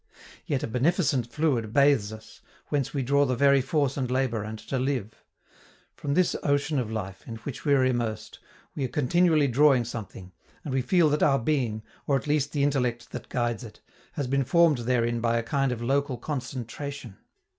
[0.47, 4.57] Yet a beneficent fluid bathes us, whence we draw the very force to labor and
[4.57, 5.23] to live.
[5.93, 8.39] From this ocean of life, in which we are immersed,
[8.73, 10.31] we are continually drawing something,
[10.65, 13.79] and we feel that our being, or at least the intellect that guides it,
[14.13, 17.17] has been formed therein by a kind of local concentration.